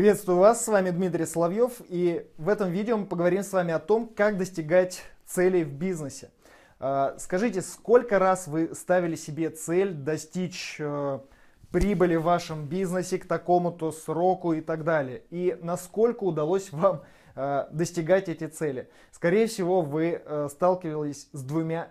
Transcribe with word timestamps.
Приветствую 0.00 0.38
вас, 0.38 0.64
с 0.64 0.68
вами 0.68 0.88
Дмитрий 0.88 1.26
Соловьев, 1.26 1.72
и 1.86 2.26
в 2.38 2.48
этом 2.48 2.70
видео 2.70 2.96
мы 2.96 3.04
поговорим 3.04 3.42
с 3.42 3.52
вами 3.52 3.74
о 3.74 3.78
том, 3.78 4.08
как 4.08 4.38
достигать 4.38 5.02
целей 5.26 5.62
в 5.62 5.74
бизнесе. 5.74 6.30
А, 6.78 7.16
скажите, 7.18 7.60
сколько 7.60 8.18
раз 8.18 8.46
вы 8.46 8.74
ставили 8.74 9.14
себе 9.14 9.50
цель 9.50 9.92
достичь 9.92 10.76
э, 10.78 11.18
прибыли 11.70 12.16
в 12.16 12.22
вашем 12.22 12.66
бизнесе 12.66 13.18
к 13.18 13.28
такому-то 13.28 13.92
сроку 13.92 14.54
и 14.54 14.62
так 14.62 14.84
далее, 14.84 15.22
и 15.28 15.58
насколько 15.60 16.24
удалось 16.24 16.72
вам 16.72 17.02
э, 17.36 17.66
достигать 17.70 18.30
эти 18.30 18.46
цели? 18.46 18.88
Скорее 19.12 19.48
всего, 19.48 19.82
вы 19.82 20.22
э, 20.24 20.48
сталкивались 20.50 21.28
с 21.34 21.42
двумя 21.42 21.90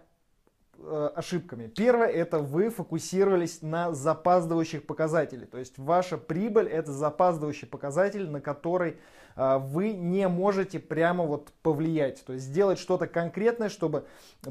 ошибками. 1.16 1.68
Первое, 1.68 2.08
это 2.08 2.40
вы 2.40 2.70
фокусировались 2.70 3.62
на 3.62 3.94
запаздывающих 3.94 4.86
показателях. 4.86 5.50
То 5.50 5.58
есть 5.58 5.78
ваша 5.78 6.18
прибыль 6.18 6.68
это 6.68 6.92
запаздывающий 6.92 7.68
показатель, 7.68 8.30
на 8.30 8.42
который 8.42 8.98
а, 9.40 9.58
вы 9.58 9.94
не 9.94 10.28
можете 10.28 10.80
прямо 10.80 11.24
вот 11.24 11.54
повлиять, 11.62 12.26
то 12.26 12.34
есть 12.34 12.46
сделать 12.46 12.78
что-то 12.78 13.08
конкретное, 13.08 13.70
чтобы 13.70 14.06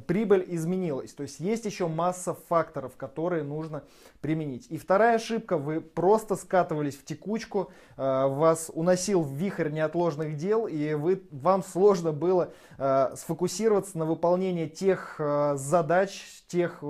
прибыль 0.07 0.43
изменилась. 0.49 1.13
То 1.13 1.25
есть 1.25 1.41
есть 1.41 1.67
еще 1.67 1.89
масса 1.89 2.35
факторов, 2.49 2.97
которые 2.97 3.43
нужно 3.43 3.83
применить. 4.23 4.67
И 4.71 4.79
вторая 4.79 5.17
ошибка, 5.17 5.59
вы 5.59 5.83
просто 5.83 6.37
скатывались 6.37 6.97
в 6.97 7.05
текучку, 7.05 7.71
а, 7.99 8.29
вас 8.29 8.71
уносил 8.73 9.23
вихрь 9.23 9.69
неотложных 9.69 10.37
дел, 10.37 10.67
и 10.67 10.95
вы, 10.95 11.23
вам 11.31 11.63
сложно 11.63 12.13
было 12.13 12.53
сфокусироваться 13.17 13.99
на 13.99 14.05
выполнении 14.05 14.67
тех 14.67 15.21
задач, 15.55 16.18
тех 16.49 16.83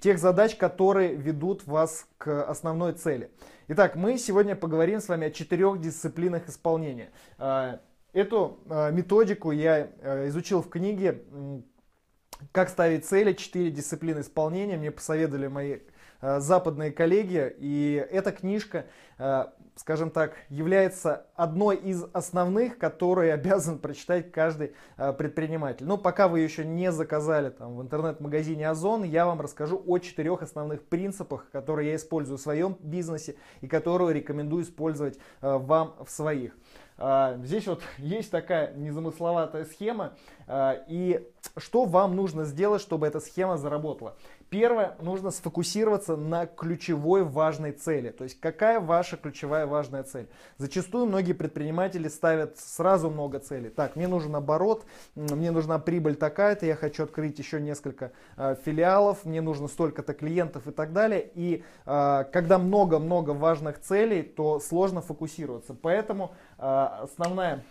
тех 0.00 0.18
задач, 0.18 0.56
которые 0.56 1.14
ведут 1.14 1.66
вас 1.66 2.06
к 2.18 2.44
основной 2.44 2.94
цели. 2.94 3.30
Итак, 3.68 3.94
мы 3.94 4.16
сегодня 4.16 4.56
поговорим 4.56 5.00
с 5.00 5.08
вами 5.08 5.26
о 5.26 5.30
четырех 5.30 5.80
дисциплинах 5.80 6.48
исполнения. 6.48 7.10
А, 7.38 7.80
эту 8.12 8.58
методику 8.90 9.50
я 9.50 9.90
изучил 10.28 10.62
в 10.62 10.70
книге 10.70 11.22
«Как 12.52 12.70
ставить 12.70 13.04
цели. 13.04 13.34
Четыре 13.34 13.70
дисциплины 13.70 14.20
исполнения». 14.20 14.76
Мне 14.76 14.90
посоветовали 14.90 15.46
мои 15.46 15.78
западные 16.22 16.92
коллеги. 16.92 17.54
И 17.58 18.06
эта 18.10 18.32
книжка 18.32 18.86
скажем 19.76 20.10
так, 20.10 20.34
является 20.48 21.26
одной 21.34 21.76
из 21.76 22.04
основных, 22.12 22.78
которые 22.78 23.32
обязан 23.34 23.78
прочитать 23.78 24.30
каждый 24.32 24.74
э, 24.96 25.12
предприниматель. 25.12 25.86
Но 25.86 25.96
пока 25.96 26.28
вы 26.28 26.40
еще 26.40 26.64
не 26.64 26.92
заказали 26.92 27.50
там, 27.50 27.76
в 27.76 27.82
интернет-магазине 27.82 28.68
Озон, 28.68 29.02
я 29.02 29.26
вам 29.26 29.40
расскажу 29.40 29.82
о 29.86 29.98
четырех 29.98 30.42
основных 30.42 30.84
принципах, 30.84 31.50
которые 31.50 31.90
я 31.90 31.96
использую 31.96 32.38
в 32.38 32.40
своем 32.40 32.76
бизнесе 32.80 33.36
и 33.60 33.68
которые 33.68 34.12
рекомендую 34.12 34.64
использовать 34.64 35.18
э, 35.40 35.56
вам 35.56 35.94
в 36.04 36.10
своих. 36.10 36.54
Э, 36.98 37.38
здесь 37.42 37.66
вот 37.66 37.82
есть 37.98 38.30
такая 38.30 38.74
незамысловатая 38.74 39.64
схема. 39.64 40.14
И 40.88 41.26
что 41.56 41.84
вам 41.84 42.16
нужно 42.16 42.44
сделать, 42.44 42.82
чтобы 42.82 43.06
эта 43.06 43.20
схема 43.20 43.56
заработала? 43.56 44.16
Первое, 44.52 44.96
нужно 45.00 45.30
сфокусироваться 45.30 46.14
на 46.14 46.44
ключевой 46.44 47.24
важной 47.24 47.72
цели. 47.72 48.10
То 48.10 48.24
есть, 48.24 48.38
какая 48.38 48.80
ваша 48.80 49.16
ключевая 49.16 49.66
важная 49.66 50.02
цель? 50.02 50.28
Зачастую 50.58 51.06
многие 51.06 51.32
предприниматели 51.32 52.06
ставят 52.08 52.58
сразу 52.58 53.08
много 53.08 53.38
целей. 53.38 53.70
Так, 53.70 53.96
мне 53.96 54.08
нужен 54.08 54.36
оборот, 54.36 54.84
мне 55.14 55.50
нужна 55.52 55.78
прибыль 55.78 56.16
такая-то, 56.16 56.66
я 56.66 56.76
хочу 56.76 57.04
открыть 57.04 57.38
еще 57.38 57.62
несколько 57.62 58.12
э, 58.36 58.56
филиалов, 58.62 59.24
мне 59.24 59.40
нужно 59.40 59.68
столько-то 59.68 60.12
клиентов 60.12 60.66
и 60.66 60.70
так 60.70 60.92
далее. 60.92 61.30
И 61.34 61.64
э, 61.86 62.24
когда 62.30 62.58
много-много 62.58 63.30
важных 63.30 63.80
целей, 63.80 64.22
то 64.22 64.60
сложно 64.60 65.00
фокусироваться. 65.00 65.72
Поэтому 65.72 66.34
э, 66.58 66.62
основная 67.00 67.64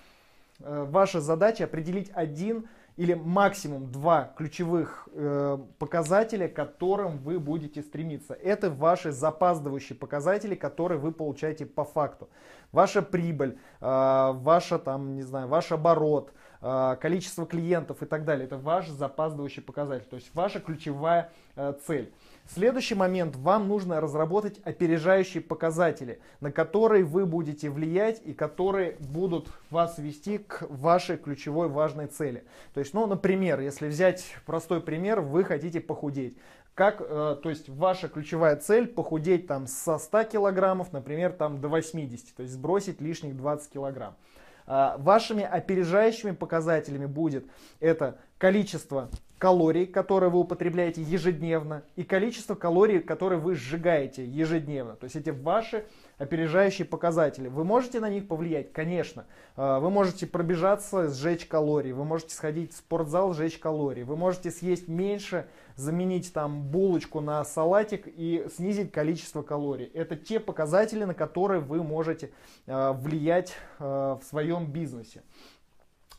э, 0.62 0.88
ваша 0.90 1.22
задача 1.22 1.66
определить 1.66 2.10
один 2.16 2.68
или 3.02 3.16
максимум 3.16 3.92
два 3.92 4.32
ключевых 4.38 5.10
э, 5.12 5.58
показателя, 5.80 6.48
к 6.48 6.54
которым 6.54 7.18
вы 7.18 7.40
будете 7.40 7.82
стремиться. 7.82 8.36
Это 8.36 8.70
ваши 8.70 9.12
запаздывающие 9.12 9.98
показатели, 9.98 10.54
которые 10.54 11.00
вы 11.00 11.12
получаете 11.12 11.66
по 11.66 11.84
факту. 11.84 12.30
Ваша 12.72 13.02
прибыль, 13.02 13.58
э, 13.80 14.32
ваша 14.36 14.78
там, 14.78 15.16
не 15.16 15.24
знаю, 15.24 15.48
ваш 15.48 15.72
оборот, 15.72 16.32
количество 16.62 17.46
клиентов 17.46 18.04
и 18.04 18.06
так 18.06 18.24
далее. 18.24 18.46
Это 18.46 18.58
ваш 18.58 18.88
запаздывающий 18.88 19.62
показатель, 19.62 20.06
то 20.10 20.16
есть 20.16 20.30
ваша 20.34 20.60
ключевая 20.60 21.32
э, 21.56 21.74
цель. 21.86 22.12
Следующий 22.54 22.96
момент, 22.96 23.36
вам 23.38 23.68
нужно 23.68 24.02
разработать 24.02 24.60
опережающие 24.66 25.42
показатели, 25.42 26.20
на 26.42 26.52
которые 26.52 27.04
вы 27.04 27.26
будете 27.26 27.70
влиять 27.70 28.22
и 28.26 28.34
которые 28.34 28.98
будут 29.00 29.50
вас 29.70 29.98
вести 29.98 30.40
к 30.40 30.64
вашей 30.70 31.18
ключевой 31.18 31.70
важной 31.70 32.08
цели. 32.08 32.44
То 32.74 32.82
есть, 32.82 32.94
ну, 32.94 33.06
например, 33.06 33.60
если 33.62 33.88
взять 33.88 34.36
простой 34.46 34.82
пример, 34.82 35.22
вы 35.22 35.44
хотите 35.44 35.80
похудеть. 35.80 36.38
Как, 36.74 37.02
э, 37.02 37.38
то 37.42 37.50
есть 37.50 37.70
ваша 37.70 38.08
ключевая 38.08 38.56
цель 38.56 38.88
похудеть 38.88 39.48
там 39.48 39.68
со 39.68 39.98
100 39.98 40.24
килограммов, 40.26 40.94
например, 40.94 41.34
там 41.34 41.60
до 41.60 41.68
80, 41.68 42.36
то 42.36 42.44
есть 42.44 42.54
сбросить 42.54 43.02
лишних 43.02 43.36
20 43.36 43.72
килограмм. 43.72 44.16
А, 44.74 44.96
вашими 45.00 45.44
опережающими 45.44 46.32
показателями 46.32 47.06
будет 47.06 47.46
это 47.82 48.20
количество 48.38 49.10
калорий, 49.42 49.88
которые 49.88 50.30
вы 50.30 50.38
употребляете 50.42 51.02
ежедневно, 51.02 51.82
и 51.96 52.04
количество 52.04 52.54
калорий, 52.54 53.00
которые 53.00 53.40
вы 53.40 53.56
сжигаете 53.56 54.24
ежедневно. 54.24 54.96
То 54.96 55.06
есть 55.06 55.16
эти 55.16 55.32
ваши 55.32 55.84
опережающие 56.20 56.86
показатели. 56.86 57.48
Вы 57.48 57.64
можете 57.64 58.00
на 58.00 58.10
них 58.12 58.28
повлиять? 58.28 58.72
Конечно. 58.72 59.26
А, 59.56 59.80
вы 59.80 59.90
можете 59.90 60.28
пробежаться, 60.28 61.10
сжечь 61.10 61.48
калории. 61.48 61.92
Вы 61.92 62.06
можете 62.06 62.36
сходить 62.36 62.72
в 62.72 62.78
спортзал, 62.78 63.34
сжечь 63.34 63.58
калории. 63.58 64.04
Вы 64.04 64.16
можете 64.16 64.52
съесть 64.52 64.88
меньше, 64.88 65.48
заменить 65.76 66.32
там 66.34 66.62
булочку 66.62 67.20
на 67.20 67.44
салатик 67.44 68.04
и 68.06 68.46
снизить 68.56 68.92
количество 68.92 69.42
калорий. 69.42 69.88
Это 69.96 70.16
те 70.16 70.40
показатели, 70.40 71.04
на 71.04 71.16
которые 71.16 71.62
вы 71.62 71.82
можете 71.82 72.30
а, 72.68 72.94
влиять 72.94 73.56
а, 73.80 74.20
в 74.20 74.24
своем 74.24 74.68
бизнесе. 74.68 75.24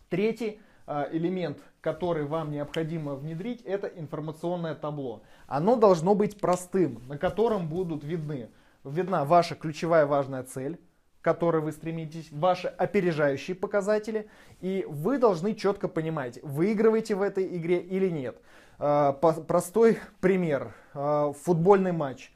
Третий 0.09 0.59
элемент 0.87 1.59
который 1.83 2.25
вам 2.25 2.53
необходимо 2.53 3.17
внедрить, 3.17 3.61
это 3.63 3.89
информационное 3.89 4.75
табло. 4.75 5.23
Оно 5.49 5.77
должно 5.77 6.15
быть 6.15 6.41
простым, 6.41 7.03
на 7.09 7.19
котором 7.19 7.69
будут 7.69 8.05
видны, 8.05 8.49
видна 8.85 9.25
ваша 9.25 9.57
ключевая 9.57 10.07
важная 10.07 10.45
цель, 10.45 10.79
к 11.21 11.25
которой 11.25 11.61
вы 11.61 11.73
стремитесь, 11.73 12.31
ваши 12.31 12.69
опережающие 12.69 13.57
показатели, 13.57 14.29
и 14.61 14.87
вы 14.89 15.19
должны 15.19 15.55
четко 15.55 15.89
понимать, 15.89 16.39
выигрываете 16.43 17.17
в 17.17 17.23
этой 17.23 17.57
игре 17.57 17.81
или 17.81 18.09
нет. 18.09 18.41
А, 18.79 19.13
простой 19.13 19.99
пример. 20.21 20.73
А, 20.95 21.33
футбольный 21.33 21.93
матч. 21.93 22.33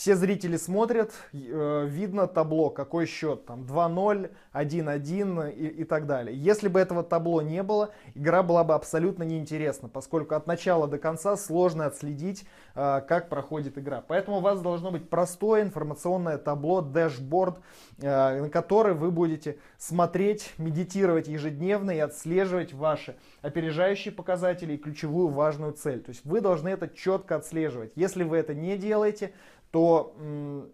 Все 0.00 0.16
зрители 0.16 0.56
смотрят, 0.56 1.12
э, 1.34 1.84
видно 1.86 2.26
табло, 2.26 2.70
какой 2.70 3.04
счет, 3.04 3.44
там 3.44 3.64
2-0, 3.64 4.30
1-1 4.54 5.52
и, 5.52 5.66
и 5.66 5.84
так 5.84 6.06
далее. 6.06 6.34
Если 6.34 6.68
бы 6.68 6.80
этого 6.80 7.02
табло 7.02 7.42
не 7.42 7.62
было, 7.62 7.90
игра 8.14 8.42
была 8.42 8.64
бы 8.64 8.72
абсолютно 8.72 9.24
неинтересна, 9.24 9.90
поскольку 9.90 10.36
от 10.36 10.46
начала 10.46 10.88
до 10.88 10.96
конца 10.96 11.36
сложно 11.36 11.84
отследить, 11.84 12.46
э, 12.74 13.02
как 13.06 13.28
проходит 13.28 13.76
игра. 13.76 14.02
Поэтому 14.08 14.38
у 14.38 14.40
вас 14.40 14.62
должно 14.62 14.90
быть 14.90 15.10
простое 15.10 15.60
информационное 15.60 16.38
табло, 16.38 16.80
дэшборд, 16.80 17.58
э, 17.98 18.40
на 18.40 18.48
который 18.48 18.94
вы 18.94 19.10
будете 19.10 19.58
смотреть, 19.76 20.54
медитировать 20.56 21.28
ежедневно 21.28 21.90
и 21.90 21.98
отслеживать 21.98 22.72
ваши 22.72 23.18
опережающие 23.42 24.14
показатели 24.14 24.72
и 24.72 24.78
ключевую 24.78 25.28
важную 25.28 25.74
цель. 25.74 26.00
То 26.00 26.08
есть 26.08 26.24
вы 26.24 26.40
должны 26.40 26.70
это 26.70 26.88
четко 26.88 27.36
отслеживать. 27.36 27.92
Если 27.96 28.24
вы 28.24 28.38
это 28.38 28.54
не 28.54 28.78
делаете, 28.78 29.34
то 29.70 30.16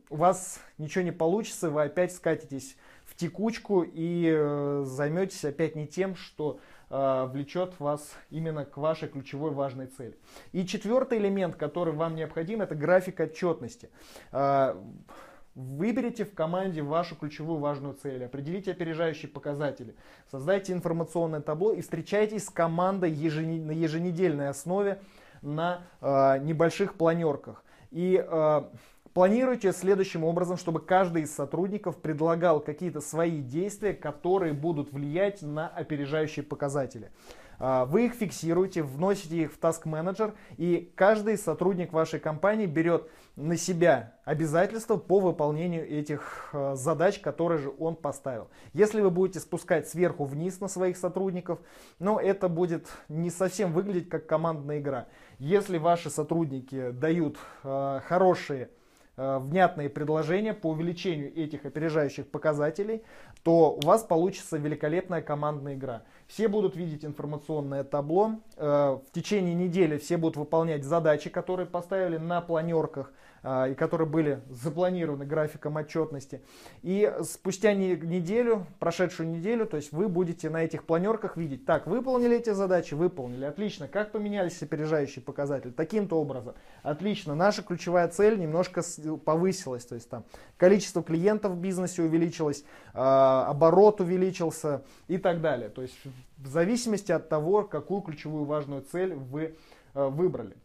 у 0.08 0.16
вас 0.16 0.60
ничего 0.78 1.04
не 1.04 1.12
получится, 1.12 1.70
вы 1.70 1.82
опять 1.82 2.14
скатитесь 2.14 2.76
в 3.04 3.14
текучку 3.14 3.82
и 3.82 4.30
э, 4.34 4.82
займетесь 4.84 5.44
опять 5.44 5.76
не 5.76 5.86
тем, 5.86 6.16
что 6.16 6.58
э, 6.90 7.28
влечет 7.30 7.78
вас 7.78 8.10
именно 8.30 8.64
к 8.64 8.76
вашей 8.76 9.08
ключевой 9.08 9.52
важной 9.52 9.86
цели. 9.86 10.16
И 10.52 10.66
четвертый 10.66 11.18
элемент, 11.18 11.56
который 11.56 11.94
вам 11.94 12.16
необходим, 12.16 12.62
это 12.62 12.74
график 12.74 13.20
отчетности. 13.20 13.90
Э, 14.32 14.74
выберите 15.54 16.24
в 16.24 16.34
команде 16.34 16.82
вашу 16.82 17.16
ключевую 17.16 17.58
важную 17.58 17.94
цель, 17.94 18.24
определите 18.24 18.72
опережающие 18.72 19.30
показатели, 19.30 19.94
создайте 20.30 20.72
информационное 20.72 21.40
табло 21.40 21.72
и 21.72 21.80
встречайтесь 21.80 22.46
с 22.46 22.50
командой 22.50 23.10
на 23.10 23.72
еженедельной 23.72 24.48
основе 24.48 25.00
на 25.40 25.82
небольших 26.02 26.94
планерках. 26.94 27.62
И 27.90 28.22
э, 28.22 28.62
планируйте 29.16 29.72
следующим 29.72 30.24
образом, 30.24 30.58
чтобы 30.58 30.78
каждый 30.78 31.22
из 31.22 31.34
сотрудников 31.34 31.96
предлагал 31.96 32.60
какие-то 32.60 33.00
свои 33.00 33.40
действия, 33.40 33.94
которые 33.94 34.52
будут 34.52 34.92
влиять 34.92 35.40
на 35.40 35.68
опережающие 35.68 36.42
показатели. 36.42 37.10
А, 37.58 37.86
вы 37.86 38.04
их 38.04 38.12
фиксируете, 38.12 38.82
вносите 38.82 39.38
их 39.38 39.54
в 39.54 39.58
Task 39.58 39.84
Manager, 39.84 40.34
и 40.58 40.92
каждый 40.94 41.38
сотрудник 41.38 41.94
вашей 41.94 42.20
компании 42.20 42.66
берет 42.66 43.08
на 43.36 43.56
себя 43.56 44.12
обязательства 44.26 44.96
по 44.96 45.18
выполнению 45.18 45.88
этих 45.88 46.50
а, 46.52 46.74
задач, 46.74 47.18
которые 47.18 47.58
же 47.58 47.72
он 47.78 47.96
поставил. 47.96 48.50
Если 48.74 49.00
вы 49.00 49.08
будете 49.08 49.40
спускать 49.40 49.88
сверху 49.88 50.26
вниз 50.26 50.60
на 50.60 50.68
своих 50.68 50.98
сотрудников, 50.98 51.58
ну 51.98 52.18
это 52.18 52.50
будет 52.50 52.86
не 53.08 53.30
совсем 53.30 53.72
выглядеть 53.72 54.10
как 54.10 54.26
командная 54.26 54.78
игра. 54.78 55.06
Если 55.38 55.78
ваши 55.78 56.10
сотрудники 56.10 56.90
дают 56.90 57.38
э, 57.64 58.00
хорошие 58.06 58.68
внятные 59.16 59.88
предложения 59.88 60.52
по 60.52 60.70
увеличению 60.70 61.34
этих 61.36 61.64
опережающих 61.64 62.28
показателей, 62.28 63.02
то 63.42 63.78
у 63.80 63.86
вас 63.86 64.02
получится 64.02 64.56
великолепная 64.58 65.22
командная 65.22 65.74
игра. 65.74 66.02
Все 66.26 66.48
будут 66.48 66.74
видеть 66.74 67.04
информационное 67.04 67.84
табло. 67.84 68.40
Э, 68.56 68.98
в 69.06 69.12
течение 69.12 69.54
недели 69.54 69.98
все 69.98 70.16
будут 70.16 70.36
выполнять 70.36 70.84
задачи, 70.84 71.30
которые 71.30 71.66
поставили 71.66 72.16
на 72.16 72.40
планерках 72.40 73.12
и 73.42 73.74
которые 73.74 74.08
были 74.08 74.40
запланированы 74.50 75.24
графиком 75.24 75.76
отчетности. 75.76 76.42
И 76.82 77.12
спустя 77.22 77.74
неделю, 77.74 78.66
прошедшую 78.80 79.28
неделю, 79.28 79.66
то 79.66 79.76
есть 79.76 79.92
вы 79.92 80.08
будете 80.08 80.50
на 80.50 80.64
этих 80.64 80.84
планерках 80.84 81.36
видеть, 81.36 81.64
так, 81.64 81.86
выполнили 81.86 82.36
эти 82.36 82.50
задачи, 82.50 82.94
выполнили, 82.94 83.44
отлично, 83.44 83.88
как 83.88 84.12
поменялись 84.12 84.62
опережающие 84.62 85.22
показатели, 85.22 85.70
таким-то 85.70 86.20
образом, 86.20 86.54
отлично, 86.82 87.34
наша 87.34 87.62
ключевая 87.62 88.08
цель 88.08 88.38
немножко 88.38 88.82
повысилась, 89.24 89.84
то 89.86 89.94
есть 89.94 90.10
там 90.10 90.24
количество 90.56 91.02
клиентов 91.02 91.52
в 91.52 91.60
бизнесе 91.60 92.02
увеличилось, 92.02 92.64
оборот 92.92 94.00
увеличился 94.00 94.82
и 95.06 95.18
так 95.18 95.40
далее. 95.40 95.68
То 95.68 95.82
есть 95.82 95.96
в 96.38 96.48
зависимости 96.48 97.12
от 97.12 97.28
того, 97.28 97.62
какую 97.62 98.02
ключевую 98.02 98.44
важную 98.44 98.82
цель 98.82 99.14
вы 99.14 99.56
выбрали. 99.94 100.56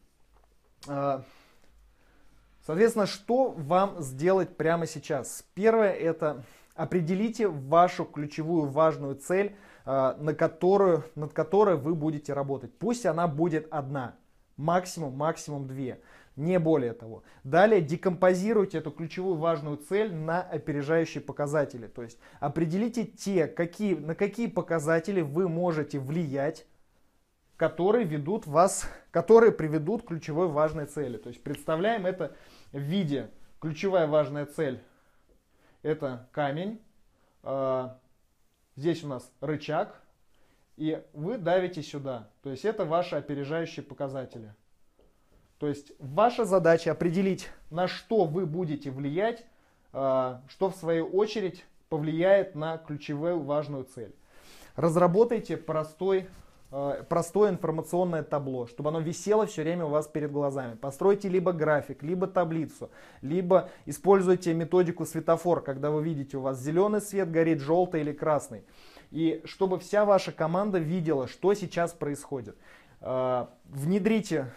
Соответственно, 2.65 3.07
что 3.07 3.51
вам 3.51 4.01
сделать 4.01 4.55
прямо 4.55 4.85
сейчас? 4.85 5.43
Первое 5.53 5.91
это 5.91 6.43
определите 6.75 7.47
вашу 7.47 8.05
ключевую 8.05 8.69
важную 8.69 9.15
цель, 9.15 9.55
э, 9.85 10.15
на 10.17 10.33
которую, 10.33 11.03
над 11.15 11.33
которой 11.33 11.75
вы 11.75 11.95
будете 11.95 12.33
работать. 12.33 12.77
Пусть 12.77 13.05
она 13.05 13.27
будет 13.27 13.67
одна, 13.71 14.15
максимум, 14.57 15.15
максимум 15.15 15.67
две, 15.67 16.01
не 16.35 16.59
более 16.59 16.93
того. 16.93 17.23
Далее 17.43 17.81
декомпозируйте 17.81 18.77
эту 18.77 18.91
ключевую 18.91 19.35
важную 19.35 19.77
цель 19.77 20.13
на 20.13 20.41
опережающие 20.41 21.21
показатели. 21.21 21.87
То 21.87 22.03
есть 22.03 22.19
определите 22.39 23.05
те, 23.05 23.47
какие, 23.47 23.95
на 23.95 24.15
какие 24.15 24.47
показатели 24.47 25.21
вы 25.21 25.49
можете 25.49 25.99
влиять, 25.99 26.65
которые 27.61 28.05
ведут 28.05 28.47
вас, 28.47 28.89
которые 29.11 29.51
приведут 29.51 30.01
к 30.01 30.07
ключевой 30.07 30.47
важной 30.47 30.87
цели. 30.87 31.17
То 31.17 31.29
есть 31.29 31.43
представляем 31.43 32.07
это 32.07 32.35
в 32.71 32.79
виде 32.79 33.29
ключевая 33.59 34.07
важная 34.07 34.47
цель 34.47 34.81
это 35.83 36.27
камень. 36.31 36.81
А, 37.43 37.99
здесь 38.75 39.03
у 39.03 39.07
нас 39.07 39.31
рычаг. 39.41 40.01
И 40.75 41.03
вы 41.13 41.37
давите 41.37 41.83
сюда. 41.83 42.31
То 42.41 42.49
есть 42.49 42.65
это 42.65 42.83
ваши 42.83 43.15
опережающие 43.15 43.85
показатели. 43.85 44.55
То 45.59 45.67
есть 45.67 45.91
ваша 45.99 46.45
задача 46.45 46.91
определить, 46.93 47.47
на 47.69 47.87
что 47.87 48.25
вы 48.25 48.47
будете 48.47 48.89
влиять, 48.89 49.45
а, 49.93 50.41
что 50.47 50.71
в 50.71 50.75
свою 50.75 51.05
очередь 51.05 51.63
повлияет 51.89 52.55
на 52.55 52.79
ключевую 52.79 53.39
важную 53.39 53.83
цель. 53.83 54.15
Разработайте 54.75 55.57
простой 55.57 56.27
простое 57.09 57.51
информационное 57.51 58.23
табло, 58.23 58.65
чтобы 58.65 58.89
оно 58.89 59.01
висело 59.01 59.45
все 59.45 59.63
время 59.63 59.85
у 59.85 59.89
вас 59.89 60.07
перед 60.07 60.31
глазами. 60.31 60.75
Постройте 60.75 61.27
либо 61.27 61.51
график, 61.51 62.01
либо 62.01 62.27
таблицу, 62.27 62.89
либо 63.21 63.69
используйте 63.85 64.53
методику 64.53 65.05
светофор, 65.05 65.61
когда 65.61 65.91
вы 65.91 66.01
видите 66.01 66.37
у 66.37 66.41
вас 66.41 66.59
зеленый 66.59 67.01
свет 67.01 67.29
горит, 67.29 67.59
желтый 67.59 68.01
или 68.01 68.13
красный. 68.13 68.63
И 69.11 69.41
чтобы 69.43 69.79
вся 69.79 70.05
ваша 70.05 70.31
команда 70.31 70.79
видела, 70.79 71.27
что 71.27 71.53
сейчас 71.53 71.91
происходит. 71.91 72.55
Э, 73.01 73.47
внедрите 73.65 74.53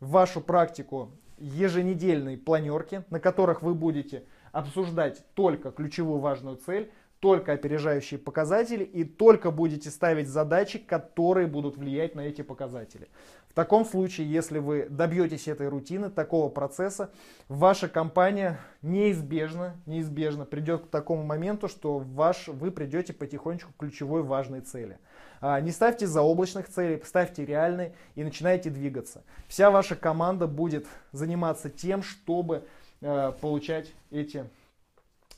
в 0.00 0.10
вашу 0.10 0.42
практику 0.42 1.12
еженедельные 1.38 2.36
планерки, 2.36 3.04
на 3.08 3.20
которых 3.20 3.62
вы 3.62 3.74
будете 3.74 4.24
обсуждать 4.52 5.24
только 5.34 5.70
ключевую 5.72 6.20
важную 6.20 6.56
цель, 6.56 6.92
только 7.24 7.54
опережающие 7.54 8.20
показатели 8.20 8.84
и 8.84 9.02
только 9.02 9.50
будете 9.50 9.88
ставить 9.88 10.28
задачи, 10.28 10.78
которые 10.78 11.46
будут 11.46 11.78
влиять 11.78 12.14
на 12.14 12.20
эти 12.20 12.42
показатели. 12.42 13.08
В 13.48 13.54
таком 13.54 13.86
случае, 13.86 14.30
если 14.30 14.58
вы 14.58 14.88
добьетесь 14.90 15.48
этой 15.48 15.68
рутины, 15.68 16.10
такого 16.10 16.50
процесса, 16.50 17.10
ваша 17.48 17.88
компания 17.88 18.60
неизбежно, 18.82 19.74
неизбежно 19.86 20.44
придет 20.44 20.82
к 20.82 20.88
такому 20.88 21.22
моменту, 21.22 21.66
что 21.66 21.96
ваш, 21.98 22.48
вы 22.48 22.70
придете 22.70 23.14
потихонечку 23.14 23.72
к 23.72 23.76
ключевой 23.78 24.22
важной 24.22 24.60
цели. 24.60 24.98
А, 25.40 25.58
не 25.62 25.70
ставьте 25.70 26.06
заоблачных 26.06 26.68
целей, 26.68 27.00
ставьте 27.06 27.46
реальные 27.46 27.94
и 28.16 28.22
начинайте 28.22 28.68
двигаться. 28.68 29.22
Вся 29.48 29.70
ваша 29.70 29.96
команда 29.96 30.46
будет 30.46 30.86
заниматься 31.12 31.70
тем, 31.70 32.02
чтобы 32.02 32.66
э, 33.00 33.32
получать 33.40 33.94
эти 34.10 34.44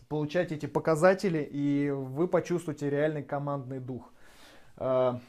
получать 0.08 0.52
эти 0.52 0.66
показатели, 0.66 1.42
и 1.50 1.90
вы 1.90 2.28
почувствуете 2.28 2.90
реальный 2.90 3.22
командный 3.22 3.80
дух. 3.80 4.12
А, 4.76 5.20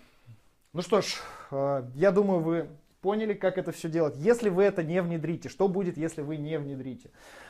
ну 0.73 0.81
что 0.81 1.01
ж, 1.01 1.15
а, 1.51 1.89
я 1.95 2.11
думаю, 2.11 2.41
вы 2.41 2.69
поняли, 3.01 3.33
как 3.33 3.57
это 3.57 3.71
все 3.71 3.89
делать. 3.89 4.15
Если 4.17 4.49
вы 4.49 4.63
это 4.63 4.83
не 4.83 5.01
внедрите, 5.01 5.49
что 5.49 5.67
будет, 5.67 5.97
если 5.97 6.21
вы 6.21 6.37
не 6.37 6.59
внедрите? 6.59 7.09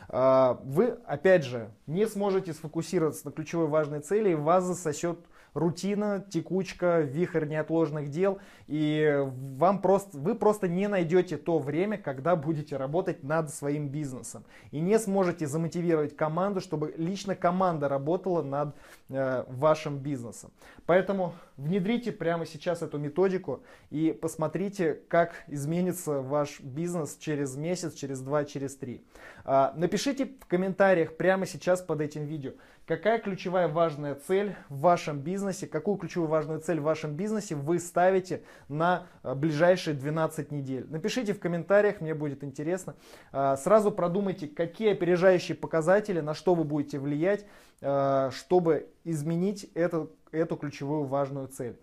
А, 0.10 0.60
вы, 0.64 0.98
опять 1.06 1.44
же, 1.44 1.72
не 1.86 2.08
сможете 2.08 2.54
сфокусироваться 2.54 3.26
на 3.26 3.32
ключевой 3.32 3.68
важной 3.68 4.02
цели, 4.02 4.32
и 4.32 4.36
вас 4.36 4.64
засосет 4.64 5.20
рутина, 5.54 6.26
текучка, 6.30 7.00
вихрь 7.02 7.46
неотложных 7.48 8.10
дел, 8.10 8.40
и 8.68 9.24
вам 9.58 9.82
просто, 9.82 10.18
вы 10.18 10.36
просто 10.36 10.68
не 10.68 10.88
найдете 10.88 11.38
то 11.38 11.60
время, 11.60 11.98
когда 11.98 12.36
будете 12.36 12.78
работать 12.78 13.24
над 13.24 13.50
своим 13.50 13.90
бизнесом. 13.90 14.44
И 14.72 14.80
не 14.80 15.00
сможете 15.00 15.48
замотивировать 15.48 16.16
команду, 16.16 16.62
чтобы 16.62 16.94
лично 16.98 17.36
команда 17.36 17.90
работала 17.90 18.42
над 18.42 18.76
э, 19.10 19.44
вашим 19.48 20.00
бизнесом. 20.00 20.52
Поэтому 20.86 21.34
внедрите 21.56 22.12
прямо 22.12 22.46
сейчас 22.46 22.82
эту 22.82 22.98
методику 22.98 23.62
и 23.90 24.18
посмотрите, 24.20 25.00
как 25.08 25.34
изменится 25.48 26.22
ваш 26.22 26.60
бизнес 26.60 27.18
через 27.18 27.56
месяц, 27.56 27.94
через 27.94 28.22
два, 28.22 28.46
через 28.46 28.76
три. 28.76 29.04
Э, 29.46 29.72
напишите 29.76 30.26
в 30.26 30.46
комментариях 30.46 31.18
прямо 31.18 31.46
сейчас 31.46 31.82
под 31.82 32.02
этим 32.02 32.26
видео, 32.26 32.52
Какая 32.88 33.20
ключевая 33.20 33.68
важная 33.68 34.16
цель 34.16 34.56
в 34.70 34.80
вашем 34.80 35.20
бизнесе, 35.20 35.47
какую 35.54 35.98
ключевую 35.98 36.30
важную 36.30 36.60
цель 36.60 36.80
в 36.80 36.84
вашем 36.84 37.16
бизнесе 37.16 37.56
вы 37.56 37.80
ставите 37.80 38.44
на 38.68 39.08
э, 39.24 39.34
ближайшие 39.34 39.96
12 39.96 40.52
недель? 40.52 40.86
Напишите 40.90 41.34
в 41.34 41.40
комментариях, 41.40 42.02
мне 42.02 42.14
будет 42.14 42.44
интересно. 42.44 42.96
А, 43.32 43.56
сразу 43.56 43.92
продумайте, 43.92 44.48
какие 44.48 44.92
опережающие 44.92 45.56
показатели, 45.56 46.20
на 46.20 46.34
что 46.34 46.56
вы 46.56 46.64
будете 46.64 47.00
влиять, 47.00 47.46
э, 47.82 48.30
чтобы 48.34 48.90
изменить 49.04 49.70
эту, 49.74 50.12
эту 50.32 50.58
ключевую 50.58 51.06
важную 51.06 51.48
цель. 51.48 51.80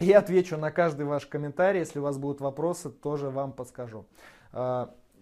Я 0.00 0.18
отвечу 0.18 0.58
на 0.58 0.72
каждый 0.72 1.06
ваш 1.06 1.24
комментарий, 1.26 1.78
если 1.78 2.00
у 2.00 2.02
вас 2.02 2.18
будут 2.18 2.40
вопросы, 2.40 2.90
тоже 2.90 3.30
вам 3.30 3.52
подскажу. 3.52 4.06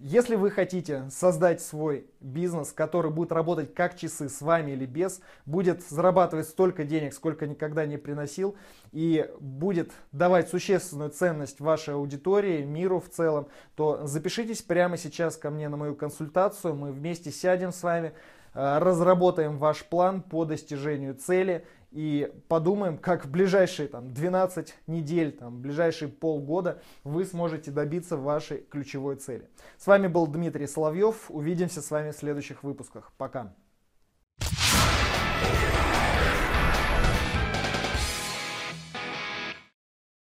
Если 0.04 0.34
вы 0.34 0.50
хотите 0.50 1.08
создать 1.10 1.62
свой 1.62 2.08
бизнес, 2.18 2.72
который 2.72 3.12
будет 3.12 3.30
работать 3.30 3.72
как 3.72 3.96
часы 3.96 4.28
с 4.28 4.42
вами 4.42 4.72
или 4.72 4.84
без, 4.84 5.20
будет 5.46 5.80
зарабатывать 5.80 6.48
столько 6.48 6.82
денег, 6.82 7.14
сколько 7.14 7.46
никогда 7.46 7.86
не 7.86 7.98
приносил, 7.98 8.56
и 8.90 9.30
будет 9.38 9.92
давать 10.10 10.48
существенную 10.48 11.10
ценность 11.10 11.60
вашей 11.60 11.94
аудитории, 11.94 12.64
миру 12.64 12.98
в 12.98 13.10
целом, 13.10 13.46
то 13.76 14.04
запишитесь 14.04 14.60
прямо 14.60 14.96
сейчас 14.96 15.36
ко 15.36 15.50
мне 15.50 15.68
на 15.68 15.76
мою 15.76 15.94
консультацию, 15.94 16.74
мы 16.74 16.90
вместе 16.90 17.30
сядем 17.30 17.70
с 17.70 17.80
вами, 17.84 18.12
э, 18.54 18.78
разработаем 18.78 19.56
ваш 19.56 19.84
план 19.84 20.20
по 20.20 20.44
достижению 20.44 21.14
цели 21.14 21.64
и 21.92 22.32
подумаем, 22.48 22.98
как 22.98 23.26
в 23.26 23.30
ближайшие 23.30 23.88
там, 23.88 24.12
12 24.12 24.74
недель, 24.86 25.32
там, 25.32 25.56
в 25.56 25.60
ближайшие 25.60 26.08
полгода 26.08 26.82
вы 27.04 27.24
сможете 27.24 27.70
добиться 27.70 28.16
вашей 28.16 28.58
ключевой 28.58 29.16
цели. 29.16 29.48
С 29.78 29.86
вами 29.86 30.06
был 30.06 30.26
Дмитрий 30.26 30.66
Соловьев. 30.66 31.26
Увидимся 31.28 31.82
с 31.82 31.90
вами 31.90 32.10
в 32.10 32.16
следующих 32.16 32.62
выпусках. 32.62 33.12
Пока. 33.18 33.54